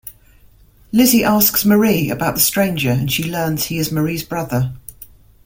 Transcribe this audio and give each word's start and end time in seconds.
Lizzie 0.91 1.23
asks 1.23 1.63
Marie 1.63 2.09
about 2.09 2.33
the 2.33 2.39
stranger 2.39 2.89
and 2.89 3.11
she 3.11 3.23
learns 3.29 3.65
he 3.65 3.77
is 3.77 3.91
Marie's 3.91 4.23
brother. 4.23 4.73